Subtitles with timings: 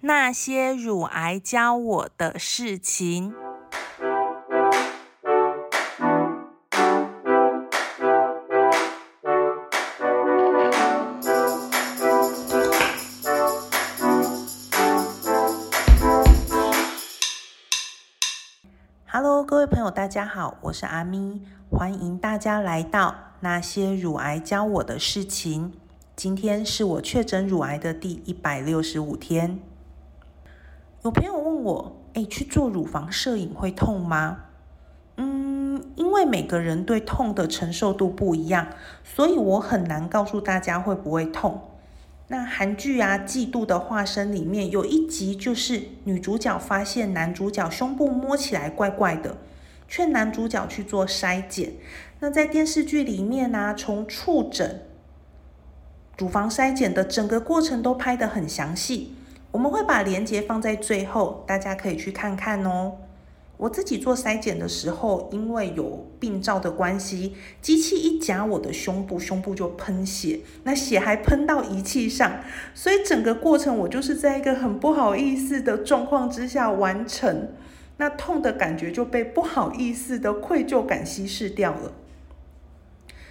[0.00, 3.34] 那些乳癌教我的事情。
[19.10, 25.72] Hello，各位朋友，大家好，我是阿咪，欢迎大家来到那些乳癌教我的事情。
[26.14, 29.58] 今天是我确诊乳癌的第一百六十五天。
[31.08, 34.40] 有朋友问我，哎，去做乳房摄影会痛吗？
[35.16, 38.66] 嗯，因为每个人对痛的承受度不一样，
[39.02, 41.62] 所以我很难告诉大家会不会痛。
[42.26, 49.38] 那韩剧啊，《嫉妒的化身》里面有一集，就是女主角发现男主角胸部摸起来怪怪的，
[49.88, 51.72] 劝男主角去做筛检。
[52.20, 54.82] 那在电视剧里面呢，从触诊、
[56.18, 59.14] 乳房筛检的整个过程都拍得很详细。
[59.50, 62.92] 我们会把链接放在最后，大家可以去看看哦。
[63.56, 72.40] 我自己做筛检的时候，因为有病灶的关系，机器一夹我的胸部，胸部就喷血，那血还喷到仪器上，
[72.72, 77.48] 所以整个过程我就是在一个很不好意思的状况之下完成，
[77.96, 81.92] 那痛的感觉就被不好意思的愧疚感稀释掉了。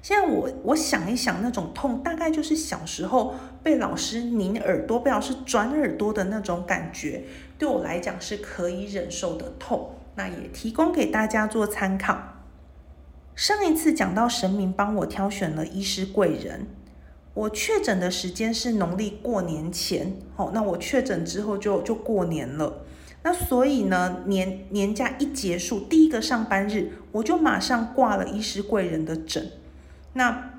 [0.00, 7.24] 现在我我想一想，那种痛大概就是小时候被老师拧耳朵、被老师转耳朵的那种感觉，
[7.58, 9.90] 对我来讲是可以忍受的痛。
[10.14, 12.18] 那也提供给大家做参考。
[13.36, 16.66] 上一次讲到神明帮我挑选了医师贵人，
[17.34, 22.84] 我确诊的时间是农历过年前，好，那我确诊之后就就过年了。
[23.22, 29.48] 那所以呢，年年假一结束，第一个上班日，我就马上挂了医师贵人的诊。
[30.18, 30.50] 那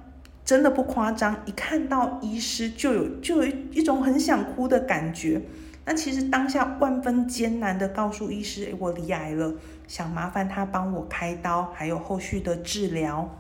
[0.45, 5.41] 真的不夸张，一看到医师就有就有一种很想哭的感觉。
[5.83, 9.53] 那其实当下万分艰难的告诉医师，我离癌了，
[9.85, 13.37] 想麻烦他帮我开刀，还有后续的治疗。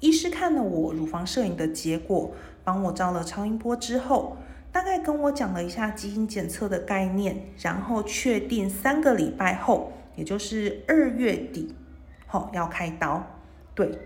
[0.00, 2.32] 医师看了我乳房摄影的结果，
[2.62, 4.36] 帮我照了超音波之后，
[4.70, 11.74] 大概跟我讲了一下基因检测的概念，然后确定三个礼拜后，也就是二月底，
[12.26, 13.26] 好要开刀。
[13.74, 13.98] 对，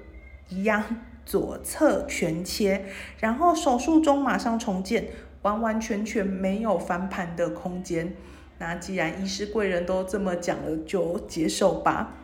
[0.48, 0.84] 一样
[1.24, 2.84] 左侧全切，
[3.18, 5.08] 然后手术中马上重建。
[5.42, 8.14] 完完全全没有翻盘的空间。
[8.58, 12.14] 那既然医师贵人都这么讲了，就接受吧。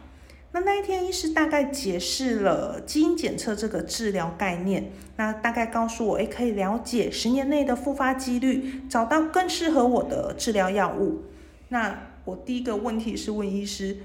[0.53, 4.93] 那那一天，医师大概解释了基因检测这个治疗概念。
[5.17, 11.25] 那大概告诉我，诶，可以了解十年内的复发几率，找到更适合我的治疗药物。
[11.71, 13.97] 那我第一个问题是问医师：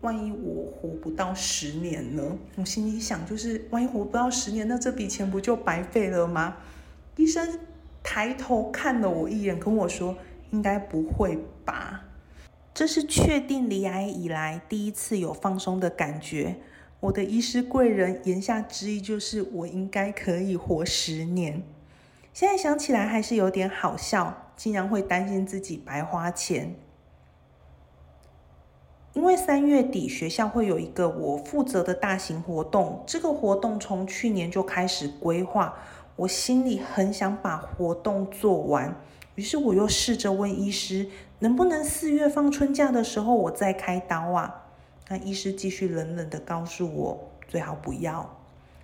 [0.00, 2.22] 万一我活不到十年呢？
[2.56, 6.56] 我心里想，就是万一活不到十年，那这笔钱不就白费了吗？
[7.16, 7.58] 医生。
[8.00, 10.16] 抬头看了我一眼，跟我说
[10.50, 12.06] ：“应该不会吧？”
[12.72, 16.56] 这是确定离癌以来第一次有放松的感觉。
[17.00, 21.62] 我的医师贵人言下之意就是我应该可以活十年。
[22.32, 26.76] 现在想起来还是有点好笑，竟然会担心自己白花钱。
[29.18, 35.74] 因为三月底学校会有一个我负责的大型活动，这个活动从去年就开始规划。
[36.14, 38.94] 我心里很想把活动做完，
[39.34, 41.08] 于是我又试着问医师，
[41.40, 44.66] 能不能四月放春假的时候我再开刀啊？
[45.08, 47.18] 那医师继续冷冷的告诉我，
[47.48, 48.38] 最好不要。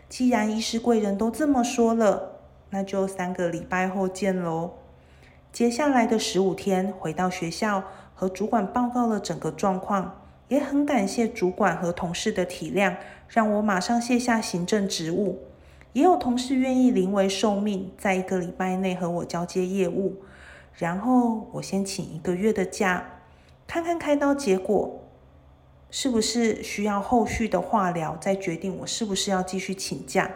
[0.08, 2.40] 既然医师贵人都这么说了，
[2.70, 4.72] 那就三个礼拜后见喽。
[5.52, 7.84] 接下来的十五天，回到学校
[8.16, 12.96] 和主管报告了整个状况，也很感谢主管和同事的体谅，
[13.28, 15.40] 让我马上卸下行政职务。
[15.92, 20.16] 也有同事愿意临危受命，在一个礼拜内和我交接业务，
[20.74, 23.20] 然后我先请一个月的假，
[23.66, 25.04] 看看开刀结果
[25.90, 30.30] 是不是需要后续的化疗，再决定我是不是要继续请假。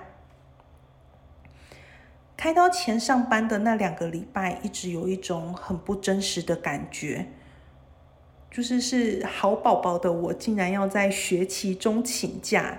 [2.37, 7.27] 开刀前上班的那两个礼拜，一直有一种很不真实的感觉，
[8.51, 12.79] 就是是好宝宝的我，竟然要在学期中请假。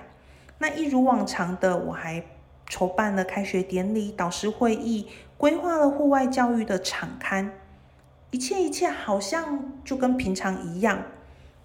[0.57, 2.23] 那一如往常的，我还。
[2.71, 5.07] 筹办了开学典礼、导师会议，
[5.39, 7.51] 规划了户外教育的场刊，
[8.29, 11.01] 一切一切好像就跟平常一样。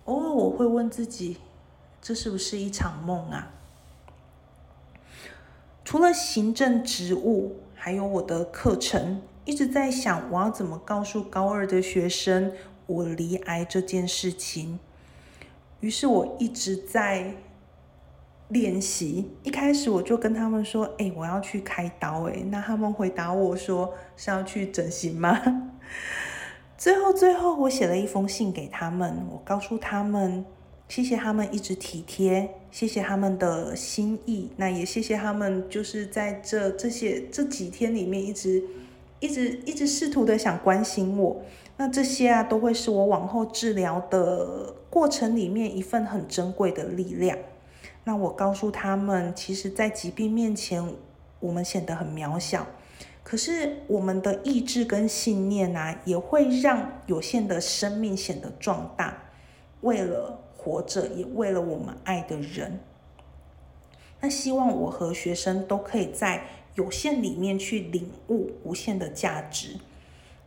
[0.07, 1.37] 偶尔我会问自己，
[2.01, 3.51] 这是不是一场梦啊？
[5.85, 12.51] 除了行政职务，还有我的课程，一直在想我要怎么告诉高二的学生
[12.87, 14.79] 我离癌这件事情。
[15.81, 17.35] 于是我一直在。
[18.49, 25.41] 练习一开始我就跟他们说：“哎，我要去开刀。”哎，那他们回答我说：“是要去整形吗？”
[26.77, 30.45] 最后，最后，我写了一封信给他们，我告诉他们，
[30.89, 38.63] 谢谢他们一直体贴，谢谢他们的心意，那也谢谢他们，就是在这这些这几天里面，一直
[39.21, 41.43] 一直一直试图的想关心我。
[41.77, 47.37] 那这些啊，都会是我往后治疗的过程里面一份很珍贵的力量。
[48.05, 50.95] 那我告诉他们，其实，在疾病面前，
[51.41, 52.67] 我们显得很渺小。
[53.23, 59.23] 可是我们的意志跟信念啊，也会让有限的生命显得壮大。
[59.81, 62.81] 为了活着，也为了我们爱的人。
[64.21, 66.45] 那希望我和学生都可以在
[66.75, 69.77] 有限里面去领悟无限的价值。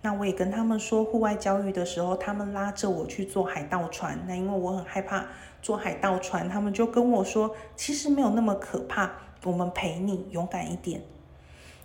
[0.08, 4.18] 那我也跟他们说，户外教育的时候，他们拉着我去坐海盗船。
[4.26, 5.26] 那因为我很害怕
[5.62, 9.12] 坐海盗船，他们就跟我说，其实没有那么可怕，
[9.44, 11.02] 我们陪你，勇敢一点。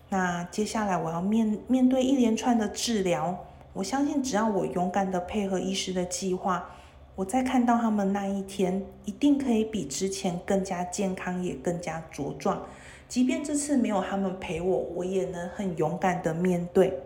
[0.08, 3.36] 那接下来我要面面对一连串的治疗，
[3.72, 6.70] 我相信只要我勇敢的配合医师的计划，
[7.16, 12.64] 我在看到他们那一天，一定可以比之前更加健康，也更加茁壮。
[13.08, 17.02] 即便这次没有他们陪我，我也能很勇敢的面对。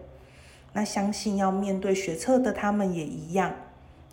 [0.76, 3.50] 那相信要面对学测的他们也一样，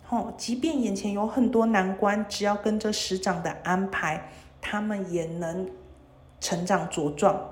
[0.02, 4.30] 吼，即便眼前有很多难关，只要跟着师长的安排，
[4.62, 5.68] 他们也能
[6.40, 7.50] 成长茁壮。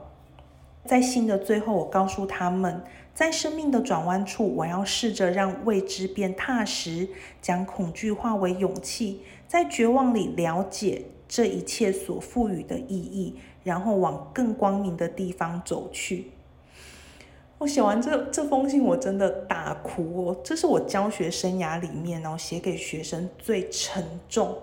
[0.87, 2.82] 在信的最后，我告诉他们，
[3.12, 7.11] 在生命的转弯处，我要试着让未知变踏实，
[7.43, 16.31] 将恐惧化为勇气，在绝望里了解这一切所赋予的意义，然后往更光明的地方走去。
[17.62, 20.37] 我写完这这封信，我真的大哭哦！
[20.43, 24.59] 这是我教学生涯里面哦写给学生最沉重，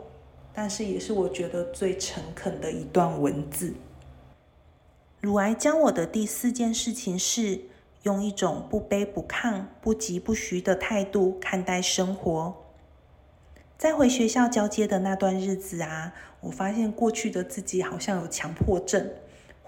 [0.54, 3.74] 但是也是我觉得最诚恳的一段文字。
[5.22, 7.62] 乳癌教我的第四件事情是，
[8.04, 12.54] 用一种不卑不亢、不急不徐的态度看待生活。
[13.78, 19.10] 在回学校交接的那段日子啊，我发现过去的自己好像有强迫症，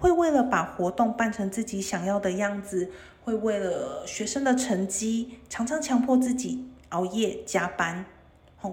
[0.01, 2.89] 会为了把活动办成自己想要的样子，
[3.23, 8.03] 会为了学生的成绩，常常强迫自己熬夜加班。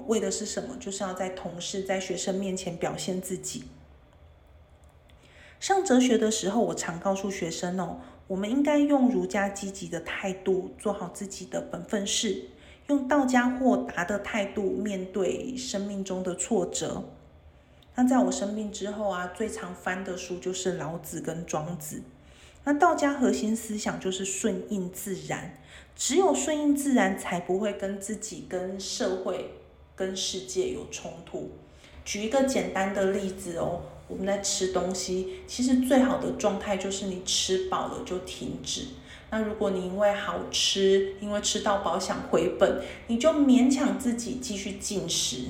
[0.07, 0.75] 为的是什么？
[0.81, 3.65] 就是要在同事、在学生面前表现自己。
[5.61, 12.45] 上哲学的时候，我常告诉学生哦，我们应该用儒家积极的态度做好自己的本分事，
[12.87, 17.05] 用道家豁达的态度面对生命中的挫折。
[17.99, 22.01] 那在我生病之后啊，最常翻的书就是老子跟庄子。
[22.63, 25.59] 那道家核心思想就是顺应自然，
[25.97, 29.51] 只有顺应自然，才不会跟自己、跟社会、
[29.97, 31.51] 跟世界有冲突。
[32.05, 33.83] 举一个简单的例子哦。
[34.07, 38.87] 我们在吃东西，其实最好的状态就是你吃饱了就停止。
[39.31, 45.49] 那如果你因为好吃，因为吃到饱想回本，你就勉强自己继续进食，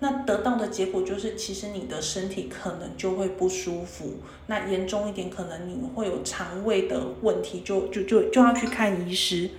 [0.00, 4.14] 那得到的结果就是，其实你的身体可能就会不舒服。
[4.48, 9.50] 那严重一点，可能你会有肠胃的问题，就就就就要去看医师。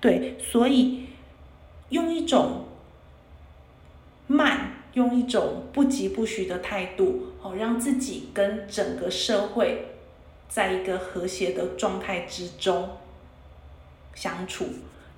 [0.00, 1.06] 对，所以
[1.88, 2.66] 用一种
[4.28, 4.72] 慢。
[4.96, 9.88] 用一种不急不徐的态度，哦，让自己跟整个社会
[10.48, 12.96] 在一个和谐的状态之中
[14.14, 14.64] 相处。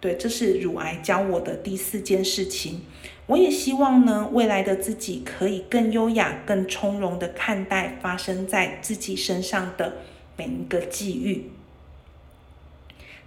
[0.01, 2.83] 对，这是乳癌教我的第四件事情。
[3.27, 9.99] 我也希望呢，未来的自己可以更优雅、更从容的看待发生在自己身上的
[10.37, 11.51] 每一个际遇。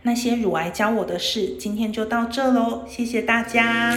[0.04, 3.96] 那些乳癌教我的事，今天就到这喽，谢谢大家。